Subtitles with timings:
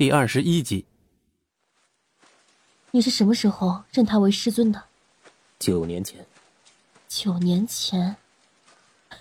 [0.00, 0.86] 第二十一集。
[2.92, 4.84] 你是什么时候认他为师尊的？
[5.58, 6.24] 九年前。
[7.06, 8.16] 九年前。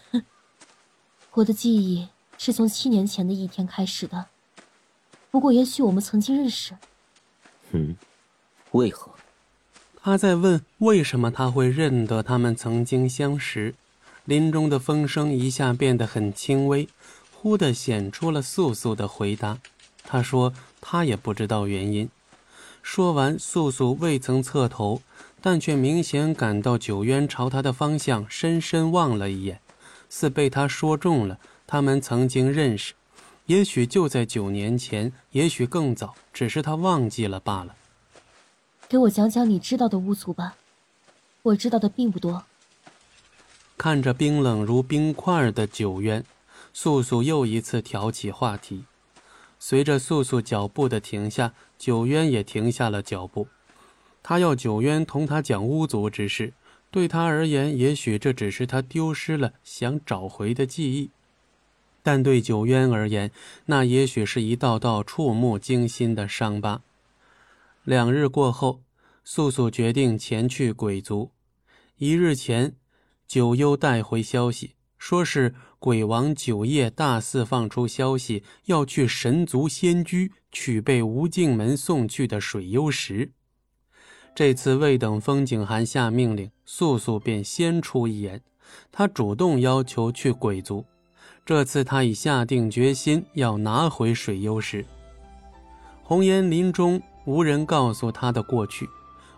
[0.10, 0.24] 哼，
[1.36, 2.08] 我的记忆
[2.38, 4.28] 是从七年前的一天开始的。
[5.30, 6.78] 不过，也许我们曾经认识。
[7.72, 7.98] 嗯，
[8.72, 9.12] 为何？
[10.02, 13.76] 他在问为什么他会认得他们曾经相识。
[14.24, 16.88] 林中的风声一下变得很轻微，
[17.36, 19.60] 忽地显出了素素的回答。
[20.12, 22.10] 他说：“他也不知道原因。”
[22.82, 25.04] 说完，素素未曾侧头，
[25.40, 29.62] 但却明显感到九渊朝他的方向深深望了一眼，
[30.10, 31.38] 似被他说中了。
[31.68, 32.96] 他们曾经认识，
[33.46, 37.76] 也许就在九年前，也许更早，只是他忘记了罢了。
[38.88, 40.56] 给我讲讲你知道的巫族吧，
[41.44, 42.44] 我知道的并不多。
[43.78, 46.26] 看着冰冷如冰块的九渊，
[46.74, 48.86] 素素又一次挑起话题。
[49.60, 53.48] 随着素素脚步的停下，九渊也停下了脚步。
[54.24, 56.54] 他要九渊同他讲巫族之事，
[56.90, 61.10] 对他而言，也许这只是他丢失了想找回的记忆；
[62.02, 63.32] 但对九渊而言，
[63.66, 66.82] 那也许是一道道触目惊心的伤疤。
[67.84, 68.82] 两日过后，
[69.24, 71.32] 素素决定前去鬼族。
[71.98, 72.76] 一日前，
[73.28, 74.76] 九幽带回消息。
[75.10, 83.32] 说是鬼王九夜大肆放出消息，要去神族仙居取被无尽门送去的水幽石。
[84.36, 88.40] 这次未等风景寒下命令，素素便先出一言，
[88.92, 90.86] 他主动要求去鬼族。
[91.44, 94.86] 这次他已下定决心要拿回水幽石。
[96.04, 98.88] 红颜林中无人告诉他的过去，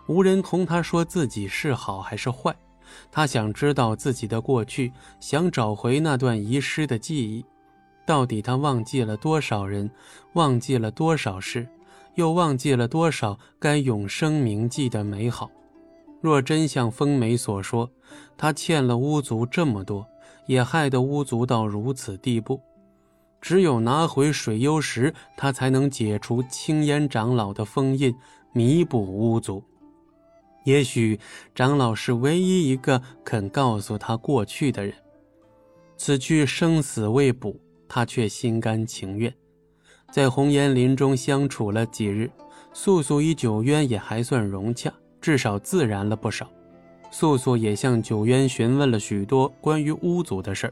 [0.06, 2.54] 无人同他说自己是好还是坏。
[3.10, 7.44] 他想知道自己的过去，想找回那段遗失的记忆。
[8.04, 9.90] 到底他忘记了多少人，
[10.34, 11.68] 忘记了多少事，
[12.16, 15.50] 又忘记了多少该永生铭记的美好？
[16.20, 17.90] 若真像风梅所说，
[18.36, 20.06] 他欠了巫族这么多，
[20.46, 22.60] 也害得巫族到如此地步。
[23.40, 28.14] 只有拿回水幽石，他才能解除青烟长老的封印，
[28.52, 29.64] 弥补巫族。
[30.64, 31.18] 也许
[31.54, 34.94] 长老是唯一一个肯告诉他过去的人。
[35.96, 37.56] 此去生死未卜，
[37.88, 39.32] 他却心甘情愿。
[40.10, 42.30] 在红岩林中相处了几日，
[42.72, 46.48] 素素与九渊也还算融洽，至少自然了不少。
[47.10, 50.70] 素素也向九渊询问了许多关于巫族的事，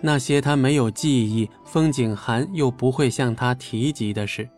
[0.00, 4.48] 那些他没有记忆，风景寒又不会向他提及的事。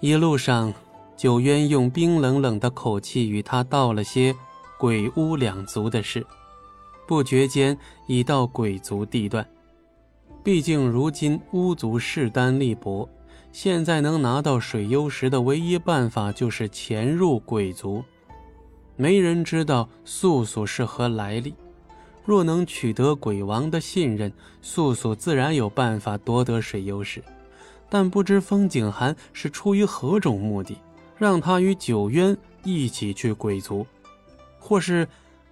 [0.00, 0.72] 一路上。
[1.20, 4.34] 九渊用冰冷冷的口气与他道了些
[4.78, 6.26] 鬼巫两族的事，
[7.06, 7.76] 不觉间
[8.06, 9.46] 已到鬼族地段。
[10.42, 13.06] 毕竟如今巫族势单力薄，
[13.52, 18.02] 现在能拿到水幽石的唯一办法就是潜入鬼族。
[18.96, 21.52] 没人知道素素是何来历，
[22.24, 24.32] 若能取得鬼王的信任，
[24.62, 27.22] 素素自然有办法夺得水幽石。
[27.90, 30.78] 但不知风景寒是出于何种目的。
[31.20, 33.86] 让他与九渊一起去鬼族，
[34.58, 35.06] 或是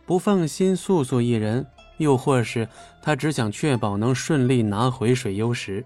[0.06, 1.66] 不放心素素一人，
[1.98, 2.66] 又或是
[3.02, 5.84] 他只想确保能顺利拿回水幽石。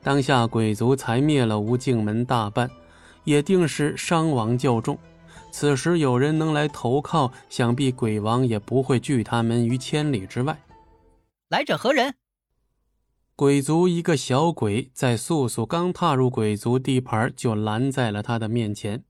[0.00, 2.70] 当下鬼族才灭了无尽门大半，
[3.24, 4.96] 也定是伤亡较重。
[5.50, 10.56] 此时有人能来投靠，想必鬼王也不会拒他们于千里之外。
[11.48, 12.14] 来者何人？
[13.36, 19.02] 鬼族一个小鬼在素素刚踏入鬼族地盘，就拦在了他的面前。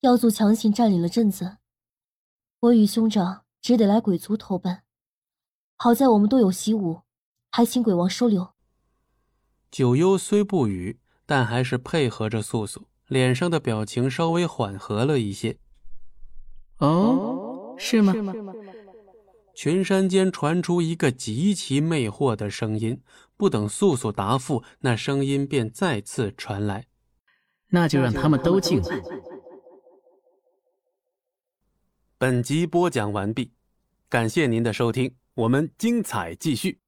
[0.00, 1.58] 妖族强行占领了镇子，
[2.58, 4.82] 我与兄长只得来鬼族投奔。
[5.76, 7.02] 好在我们都有习武，
[7.52, 8.54] 还请鬼王收留。
[9.70, 15.58] 九幽虽不语，但还是配合着素素，脸上的表情稍微缓和了一些。
[16.78, 18.12] 哦，是吗？
[19.56, 23.00] 群山间传出一个极其魅惑的声音，
[23.38, 26.84] 不等素素答复，那声音便再次传来
[27.70, 29.02] ：“那就让他们都进来。”
[32.18, 33.50] 本集播讲完毕，
[34.10, 36.78] 感谢您的收听，我们精彩继续。